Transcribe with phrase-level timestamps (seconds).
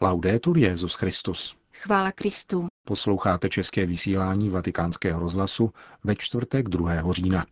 [0.00, 1.56] Laudetur Jezus Christus.
[1.72, 2.66] Chvála Kristu.
[2.84, 5.70] Posloucháte české vysílání Vatikánského rozhlasu
[6.04, 7.12] ve čtvrtek 2.
[7.12, 7.46] října.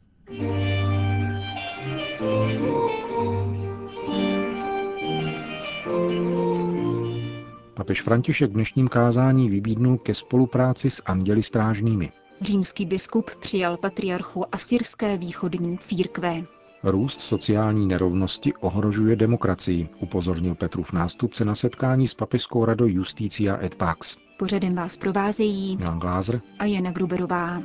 [7.74, 12.12] Papež František v dnešním kázání vybídnul ke spolupráci s anděli strážnými.
[12.40, 16.42] Římský biskup přijal patriarchu asyrské východní církve.
[16.82, 23.74] Růst sociální nerovnosti ohrožuje demokracii, upozornil Petrův nástupce na setkání s papežskou radou Justícia et
[23.74, 24.16] Pax.
[24.38, 27.62] Pořadem vás provázejí Milan Glázer a Jana Gruberová.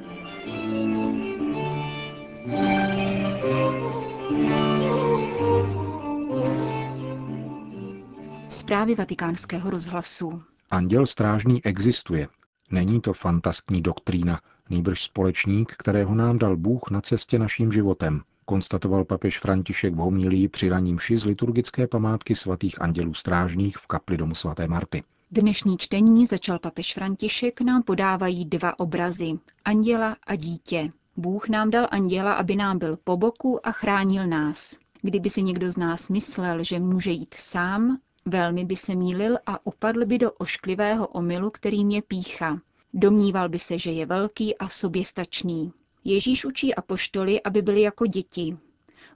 [8.50, 10.42] Zprávy vatikánského rozhlasu.
[10.72, 12.28] Anděl strážný existuje.
[12.72, 19.06] Není to fantaskní doktrína, nýbrž společník, kterého nám dal Bůh na cestě naším životem, konstatoval
[19.06, 24.18] papež František v homílii při raním ši z liturgické památky svatých andělů strážných v kapli
[24.18, 25.04] domu svaté Marty.
[25.32, 29.40] Dnešní čtení začal papež František nám podávají dva obrazy.
[29.66, 30.92] Anděla a dítě.
[31.18, 34.78] Bůh nám dal anděla, aby nám byl po boku a chránil nás.
[35.02, 39.66] Kdyby si někdo z nás myslel, že může jít sám, velmi by se mýlil a
[39.66, 42.60] upadl by do ošklivého omylu, kterým je pícha.
[42.94, 45.72] Domníval by se, že je velký a soběstačný.
[46.04, 48.58] Ježíš učí apoštoly, aby byli jako děti.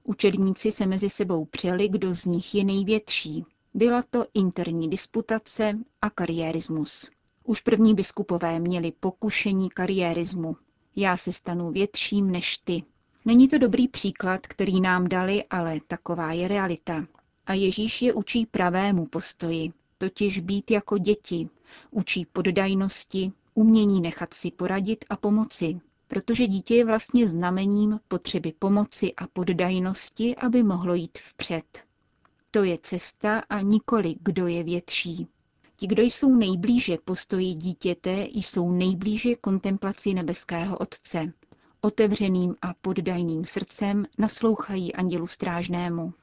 [0.03, 3.45] Učedníci se mezi sebou přeli, kdo z nich je největší.
[3.73, 7.09] Byla to interní disputace a kariérismus.
[7.43, 10.55] Už první biskupové měli pokušení kariérismu.
[10.95, 12.83] Já se stanu větším než ty.
[13.25, 17.05] Není to dobrý příklad, který nám dali, ale taková je realita.
[17.45, 21.49] A Ježíš je učí pravému postoji, totiž být jako děti.
[21.91, 25.79] Učí poddajnosti, umění nechat si poradit a pomoci,
[26.15, 31.63] protože dítě je vlastně znamením potřeby pomoci a poddajnosti, aby mohlo jít vpřed.
[32.51, 35.27] To je cesta a nikoli, kdo je větší.
[35.75, 41.33] Ti, kdo jsou nejblíže postoji dítěte, jsou nejblíže kontemplaci nebeského Otce.
[41.81, 46.13] Otevřeným a poddajným srdcem naslouchají andělu strážnému.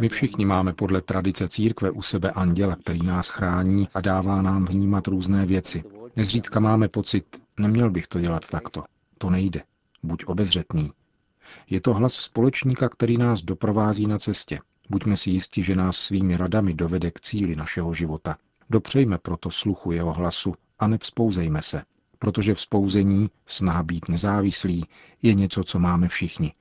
[0.00, 4.64] My všichni máme podle tradice církve u sebe anděla, který nás chrání a dává nám
[4.64, 5.84] vnímat různé věci.
[6.16, 8.84] Nezřídka máme pocit, neměl bych to dělat takto.
[9.18, 9.62] To nejde.
[10.02, 10.92] Buď obezřetný.
[11.70, 14.60] Je to hlas společníka, který nás doprovází na cestě.
[14.90, 18.36] Buďme si jisti, že nás svými radami dovede k cíli našeho života.
[18.70, 21.82] Dopřejme proto sluchu jeho hlasu a nevzpouzejme se,
[22.18, 24.84] protože vzpouzení, sná být nezávislý,
[25.22, 26.52] je něco, co máme všichni.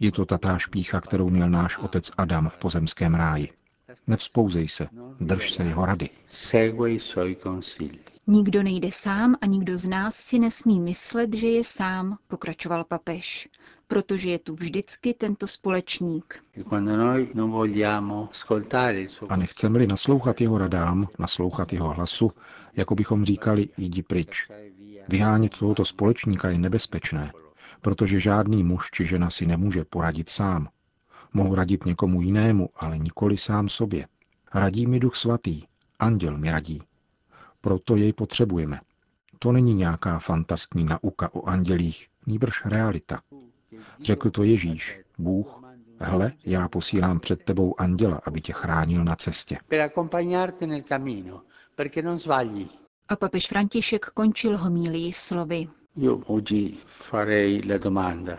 [0.00, 3.48] Je to tatáž pícha, kterou měl náš otec Adam v pozemském ráji.
[4.06, 4.88] Nevzpouzej se,
[5.20, 6.08] drž se jeho rady.
[8.26, 13.48] Nikdo nejde sám a nikdo z nás si nesmí myslet, že je sám, pokračoval papež,
[13.88, 16.44] protože je tu vždycky tento společník.
[19.28, 22.32] A nechceme-li naslouchat jeho radám, naslouchat jeho hlasu,
[22.76, 24.48] jako bychom říkali, jdi pryč.
[25.08, 27.32] Vyhánět tohoto společníka je nebezpečné,
[27.80, 30.68] protože žádný muž či žena si nemůže poradit sám.
[31.32, 34.06] Mohu radit někomu jinému, ale nikoli sám sobě.
[34.54, 35.62] Radí mi duch svatý,
[35.98, 36.82] anděl mi radí.
[37.60, 38.80] Proto jej potřebujeme.
[39.38, 43.20] To není nějaká fantaskní nauka o andělích, nýbrž realita.
[44.02, 45.62] Řekl to Ježíš, Bůh,
[46.00, 49.58] hle, já posílám před tebou anděla, aby tě chránil na cestě.
[53.08, 55.68] A papež František končil homílii slovy.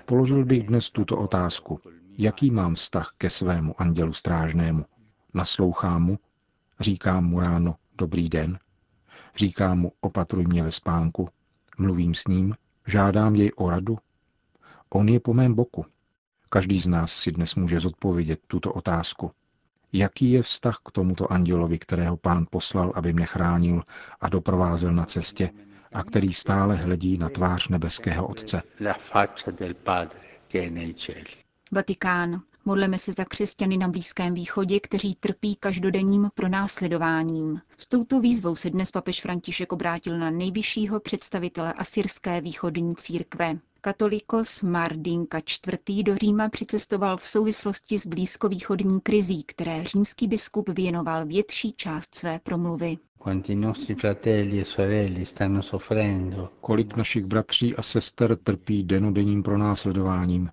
[0.06, 1.80] Položil bych dnes tuto otázku.
[2.18, 4.86] Jaký mám vztah ke svému andělu strážnému?
[5.34, 6.20] Naslouchám mu?
[6.80, 8.60] Říkám mu ráno dobrý den?
[9.36, 11.30] Říkám mu opatruj mě ve spánku?
[11.78, 12.56] Mluvím s ním?
[12.88, 13.98] Žádám jej o radu?
[14.90, 15.86] On je po mém boku.
[16.50, 19.32] Každý z nás si dnes může zodpovědět tuto otázku.
[19.94, 23.84] Jaký je vztah k tomuto andělovi, kterého pán poslal, aby mě chránil
[24.22, 25.50] a doprovázel na cestě,
[25.94, 28.62] a který stále hledí na tvář nebeského Otce.
[31.72, 32.42] Vatikán.
[32.66, 37.62] Modleme se za křesťany na Blízkém východě, kteří trpí každodenním pronásledováním.
[37.78, 43.58] S touto výzvou se dnes papež František obrátil na nejvyššího představitele asyrské východní církve.
[43.82, 46.04] Katolikos Mardinka IV.
[46.04, 52.40] do Říma přicestoval v souvislosti s blízkovýchodní krizí, které římský biskup věnoval větší část své
[52.40, 52.98] promluvy.
[56.62, 60.50] Kolik našich bratří a sester trpí denodenním pronásledováním.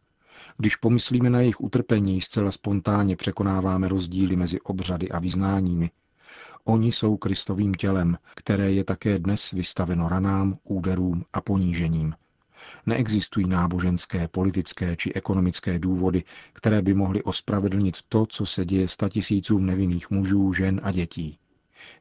[0.57, 5.91] Když pomyslíme na jejich utrpení, zcela spontánně překonáváme rozdíly mezi obřady a vyznáními.
[6.65, 12.15] Oni jsou Kristovým tělem, které je také dnes vystaveno ranám, úderům a ponížením.
[12.87, 19.67] Neexistují náboženské, politické či ekonomické důvody, které by mohly ospravedlnit to, co se děje statisícům
[19.67, 21.39] nevinných mužů, žen a dětí.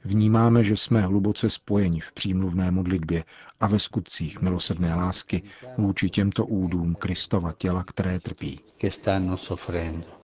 [0.03, 3.23] Vnímáme, že jsme hluboce spojeni v přímluvné modlitbě
[3.59, 5.43] a ve skutcích milosrdné lásky
[5.77, 8.59] vůči těmto údům Kristova těla, které trpí.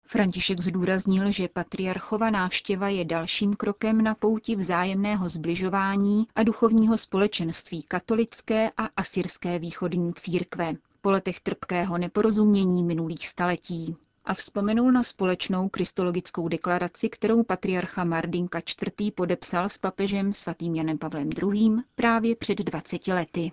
[0.07, 7.83] František zdůraznil, že patriarchova návštěva je dalším krokem na pouti vzájemného zbližování a duchovního společenství
[7.83, 10.75] katolické a asyrské východní církve.
[11.01, 13.97] Po letech trpkého neporozumění minulých staletí
[14.31, 19.15] a vzpomenul na společnou kristologickou deklaraci, kterou patriarcha Mardinka IV.
[19.15, 21.71] podepsal s papežem svatým Janem Pavlem II.
[21.95, 23.53] právě před 20 lety.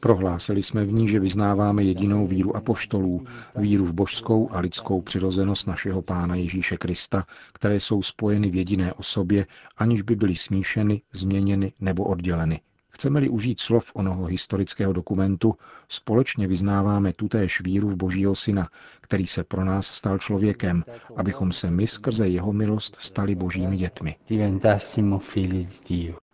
[0.00, 3.24] Prohlásili jsme v ní, že vyznáváme jedinou víru apoštolů,
[3.56, 8.92] víru v božskou a lidskou přirozenost našeho Pána Ježíše Krista, které jsou spojeny v jediné
[8.92, 9.46] osobě,
[9.76, 12.60] aniž by byly smíšeny, změněny nebo odděleny.
[12.96, 15.54] Chceme-li užít slov onoho historického dokumentu,
[15.88, 18.68] společně vyznáváme tutéž víru v Božího Syna,
[19.00, 20.84] který se pro nás stal člověkem,
[21.16, 24.16] abychom se my skrze jeho milost stali božími dětmi.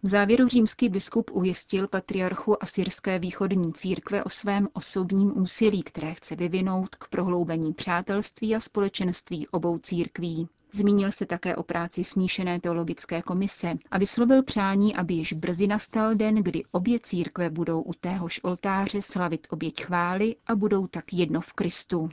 [0.03, 6.37] V závěru římský biskup ujistil patriarchu asyrské východní církve o svém osobním úsilí, které chce
[6.37, 10.49] vyvinout k prohloubení přátelství a společenství obou církví.
[10.75, 16.15] Zmínil se také o práci smíšené teologické komise a vyslovil přání, aby již brzy nastal
[16.15, 21.41] den, kdy obě církve budou u téhož oltáře slavit oběť chvály a budou tak jedno
[21.41, 22.11] v Kristu.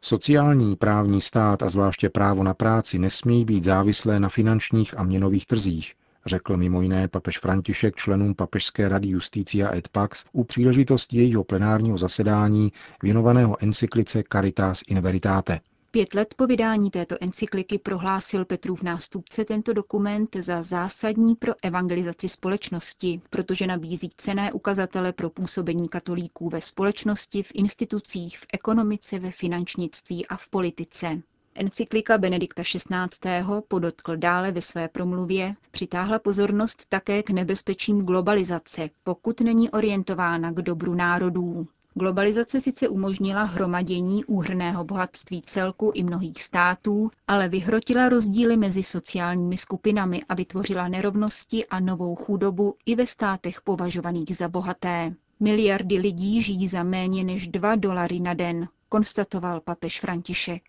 [0.00, 5.46] Sociální právní stát a zvláště právo na práci nesmí být závislé na finančních a měnových
[5.46, 5.94] trzích,
[6.26, 11.98] řekl mimo jiné papež František členům Papežské rady Justícia et Pax u příležitosti jejího plenárního
[11.98, 12.72] zasedání
[13.02, 15.60] věnovaného encyklice Caritas in Veritate.
[15.98, 22.28] Pět let po vydání této encykliky prohlásil Petrův nástupce tento dokument za zásadní pro evangelizaci
[22.28, 29.30] společnosti, protože nabízí cené ukazatele pro působení katolíků ve společnosti, v institucích, v ekonomice, ve
[29.30, 31.22] finančnictví a v politice.
[31.54, 33.44] Encyklika Benedikta XVI.
[33.68, 40.62] podotkl dále ve své promluvě, přitáhla pozornost také k nebezpečím globalizace, pokud není orientována k
[40.62, 41.68] dobru národů.
[41.98, 49.56] Globalizace sice umožnila hromadění úhrného bohatství celku i mnohých států, ale vyhrotila rozdíly mezi sociálními
[49.56, 55.14] skupinami a vytvořila nerovnosti a novou chudobu i ve státech považovaných za bohaté.
[55.40, 60.62] Miliardy lidí žijí za méně než 2 dolary na den, konstatoval papež František.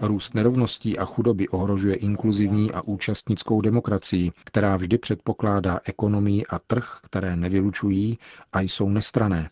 [0.00, 6.98] Růst nerovností a chudoby ohrožuje inkluzivní a účastnickou demokracii, která vždy předpokládá ekonomii a trh,
[7.02, 8.18] které nevylučují
[8.52, 9.48] a jsou nestrané.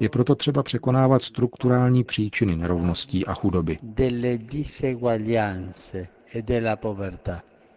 [0.00, 3.78] Je proto třeba překonávat strukturální příčiny nerovností a chudoby.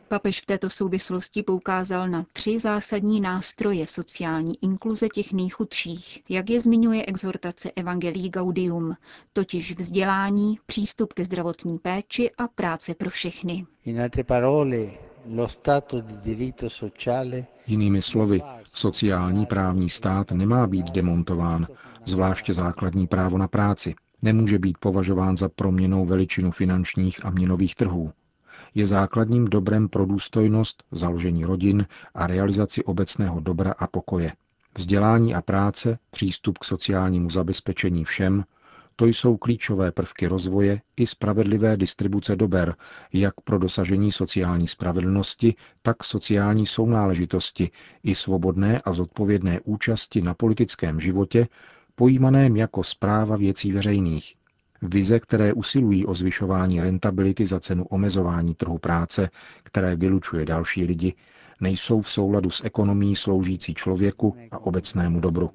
[0.08, 6.60] Papež v této souvislosti poukázal na tři zásadní nástroje sociální inkluze těch nejchudších, jak je
[6.62, 8.94] zmiňuje exhortace Evangelii Gaudium,
[9.34, 13.66] totiž vzdělání, přístup ke zdravotní péči a práce pro všechny.
[17.68, 18.42] Jinými slovy,
[18.74, 21.68] sociální právní stát nemá být demontován,
[22.06, 23.96] zvláště základní právo na práci.
[24.22, 28.12] Nemůže být považován za proměnou veličinu finančních a měnových trhů
[28.76, 31.86] je základním dobrem pro důstojnost, založení rodin
[32.16, 34.32] a realizaci obecného dobra a pokoje.
[34.78, 38.44] Vzdělání a práce, přístup k sociálnímu zabezpečení všem,
[39.00, 42.76] to jsou klíčové prvky rozvoje i spravedlivé distribuce dober,
[43.14, 47.70] jak pro dosažení sociální spravedlnosti, tak sociální sounáležitosti
[48.04, 51.48] i svobodné a zodpovědné účasti na politickém životě,
[51.96, 54.36] pojímaném jako zpráva věcí veřejných,
[54.82, 59.30] Vize, které usilují o zvyšování rentability za cenu omezování trhu práce,
[59.64, 61.14] které vylučuje další lidi,
[61.62, 65.50] nejsou v souladu s ekonomí sloužící člověku a obecnému dobru,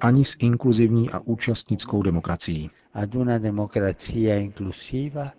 [0.00, 2.70] ani s inkluzivní a účastnickou demokracií.
[2.94, 5.34] Ad una democrazia inclusiva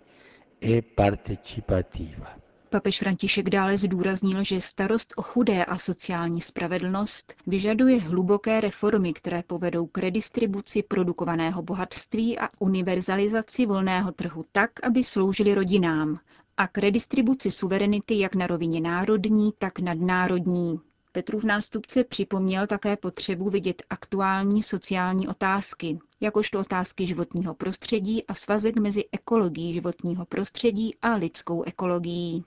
[0.58, 2.34] e partecipativa.
[2.70, 9.42] Papež František dále zdůraznil, že starost o chudé a sociální spravedlnost vyžaduje hluboké reformy, které
[9.42, 16.18] povedou k redistribuci produkovaného bohatství a univerzalizaci volného trhu tak, aby sloužily rodinám
[16.56, 20.80] a k redistribuci suverenity jak na rovině národní, tak nadnárodní.
[21.12, 28.76] Petrův nástupce připomněl také potřebu vidět aktuální sociální otázky, jakožto otázky životního prostředí a svazek
[28.76, 32.44] mezi ekologií životního prostředí a lidskou ekologií.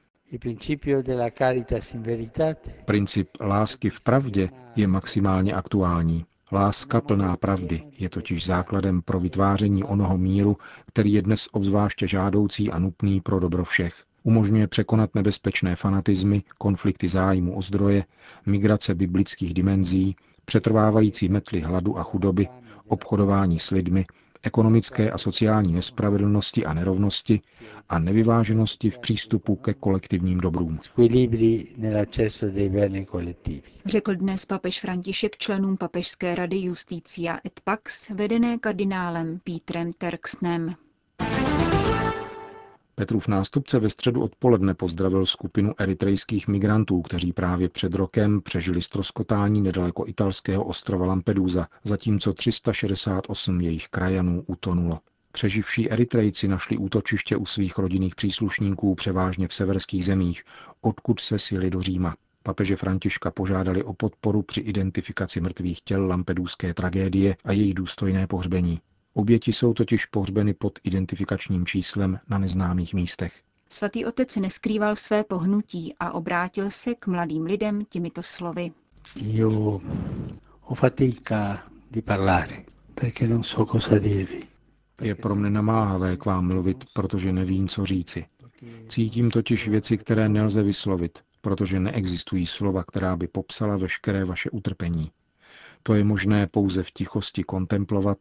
[2.85, 6.25] Princip lásky v pravdě je maximálně aktuální.
[6.51, 12.71] Láska plná pravdy je totiž základem pro vytváření onoho míru, který je dnes obzvláště žádoucí
[12.71, 14.03] a nutný pro dobro všech.
[14.23, 18.05] Umožňuje překonat nebezpečné fanatizmy, konflikty zájmu o zdroje,
[18.45, 20.15] migrace biblických dimenzí,
[20.45, 22.47] přetrvávající metly hladu a chudoby,
[22.87, 24.05] obchodování s lidmi,
[24.43, 27.41] ekonomické a sociální nespravedlnosti a nerovnosti
[27.89, 30.79] a nevyváženosti v přístupu ke kolektivním dobrům.
[33.85, 40.75] Řekl dnes papež František členům Papežské rady Justícia et Pax, vedené kardinálem Pítrem Terksnem.
[43.03, 49.61] Petrův nástupce ve středu odpoledne pozdravil skupinu eritrejských migrantů, kteří právě před rokem přežili stroskotání
[49.61, 54.99] nedaleko italského ostrova Lampedusa, zatímco 368 jejich krajanů utonulo.
[55.31, 60.43] Přeživší Eritrejci našli útočiště u svých rodinných příslušníků převážně v severských zemích,
[60.81, 62.15] odkud se sili do Říma.
[62.43, 68.81] Papeže Františka požádali o podporu při identifikaci mrtvých těl lampeduské tragédie a jejich důstojné pohřbení.
[69.13, 73.41] Oběti jsou totiž pohřbeny pod identifikačním číslem na neznámých místech.
[73.69, 78.71] Svatý otec neskrýval své pohnutí a obrátil se k mladým lidem těmito slovy.
[79.15, 79.81] Io
[80.61, 82.63] ho fatica di parlare,
[82.95, 84.43] perché non so cosa dirvi.
[85.01, 88.25] Je pro mne namáhavé k vám mluvit, protože nevím, co říci.
[88.87, 95.11] Cítím totiž věci, které nelze vyslovit, protože neexistují slova, která by popsala veškeré vaše utrpení.
[95.83, 98.17] To je možné pouze v tichosti kontemplovat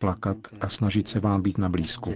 [0.00, 2.14] plakat a snažit se vám být na blízku.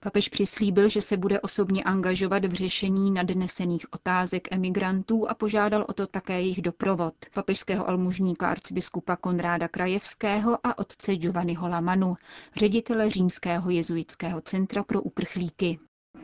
[0.00, 5.92] Papež přislíbil, že se bude osobně angažovat v řešení nadnesených otázek emigrantů a požádal o
[5.92, 12.16] to také jejich doprovod papežského almužníka arcibiskupa Konráda Krajevského a otce Giovanniho Lamanu,
[12.56, 15.78] ředitele římského jezuitského centra pro uprchlíky.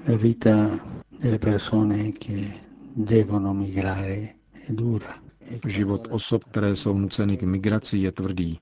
[0.08, 0.80] La vita
[1.22, 2.60] delle persone che
[2.96, 4.34] devono migrare
[4.68, 5.23] è dura.
[5.66, 8.58] Život osob, které jsou nuceny k migraci, je tvrdý.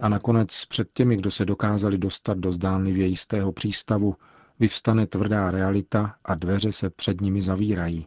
[0.00, 4.14] A nakonec před těmi, kdo se dokázali dostat do zdánlivě jistého přístavu,
[4.58, 8.06] vyvstane tvrdá realita a dveře se před nimi zavírají.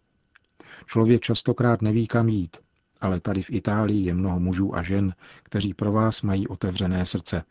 [0.85, 2.57] Člověk častokrát neví, kam jít,
[3.03, 7.43] ale tady v Itálii je mnoho mužů a žen, kteří pro vás mají otevřené srdce.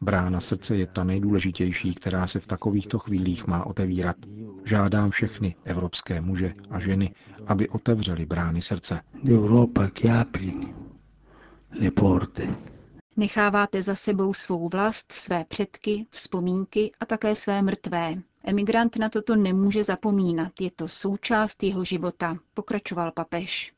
[0.00, 4.16] Brána srdce je ta nejdůležitější, která se v takovýchto chvílích má otevírat.
[4.64, 7.14] Žádám všechny evropské muže a ženy,
[7.46, 9.00] aby otevřeli brány srdce.
[13.16, 18.14] Necháváte za sebou svou vlast, své předky, vzpomínky a také své mrtvé.
[18.44, 23.75] Emigrant na toto nemůže zapomínat, je to součást jeho života, pokračoval papež.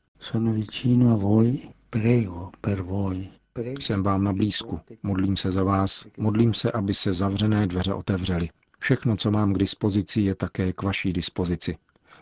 [3.79, 8.49] Jsem vám na blízku, modlím se za vás, modlím se, aby se zavřené dveře otevřely.
[8.79, 11.77] Všechno, co mám k dispozici, je také k vaší dispozici.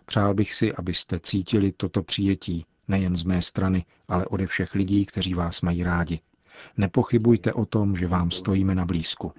[0.05, 5.05] Přál bych si, abyste cítili toto přijetí, nejen z mé strany, ale ode všech lidí,
[5.05, 6.19] kteří vás mají rádi.
[6.77, 9.31] Nepochybujte o tom, že vám stojíme na blízku.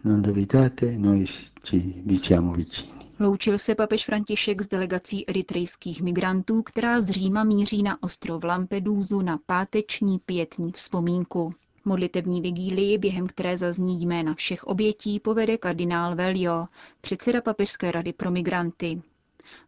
[3.20, 9.22] Loučil se papež František s delegací eritrejských migrantů, která z Říma míří na ostrov Lampedusu
[9.22, 11.54] na páteční pětní vzpomínku.
[11.84, 16.66] Modlitební vigílii, během které zazní jména všech obětí, povede kardinál Velio,
[17.00, 19.02] předseda Papežské rady pro migranty.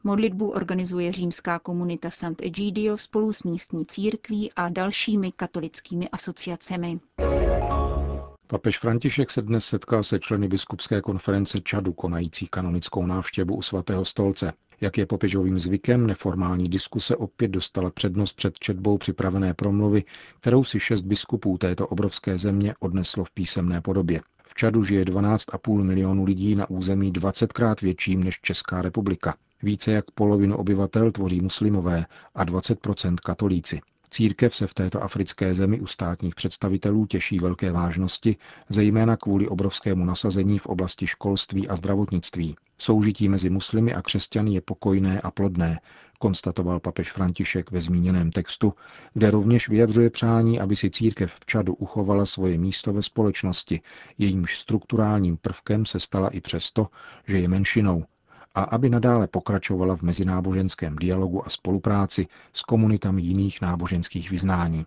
[0.05, 7.01] Modlitbu organizuje římská komunita Sant'Egidio spolu s místní církví a dalšími katolickými asociacemi.
[8.51, 14.05] Papež František se dnes setkal se členy biskupské konference Čadu, konající kanonickou návštěvu u svatého
[14.05, 14.53] stolce.
[14.81, 20.05] Jak je papežovým zvykem, neformální diskuse opět dostala přednost před četbou připravené promluvy,
[20.41, 24.21] kterou si šest biskupů této obrovské země odneslo v písemné podobě.
[24.47, 29.35] V Čadu žije 12,5 milionů lidí na území 20krát větším než Česká republika.
[29.63, 33.81] Více jak polovinu obyvatel tvoří muslimové a 20% katolíci.
[34.11, 38.37] Církev se v této africké zemi u státních představitelů těší velké vážnosti,
[38.69, 42.57] zejména kvůli obrovskému nasazení v oblasti školství a zdravotnictví.
[42.79, 45.81] Soužití mezi muslimy a křesťany je pokojné a plodné,
[46.19, 48.75] konstatoval papež František ve zmíněném textu,
[49.15, 53.81] kde rovněž vyjadřuje přání, aby si církev v Čadu uchovala svoje místo ve společnosti,
[54.19, 56.89] jejímž strukturálním prvkem se stala i přesto,
[57.27, 58.05] že je menšinou,
[58.55, 64.87] a aby nadále pokračovala v mezináboženském dialogu a spolupráci s komunitami jiných náboženských vyznání.